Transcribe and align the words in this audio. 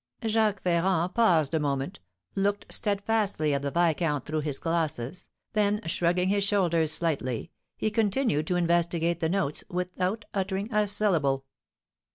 Jacques 0.25 0.63
Ferrand 0.63 1.13
paused 1.13 1.51
for 1.51 1.57
a 1.57 1.59
moment, 1.59 1.99
looked 2.33 2.65
steadfastly 2.73 3.53
at 3.53 3.61
the 3.61 3.69
viscount 3.69 4.25
through 4.25 4.39
his 4.39 4.57
glasses, 4.57 5.29
then, 5.53 5.79
shrugging 5.85 6.29
his 6.29 6.43
shoulders 6.43 6.91
slightly, 6.91 7.51
he 7.77 7.91
continued 7.91 8.47
to 8.47 8.55
investigate 8.55 9.19
the 9.19 9.29
notes, 9.29 9.63
without 9.69 10.25
uttering 10.33 10.73
a 10.73 10.87
syllable. 10.87 11.45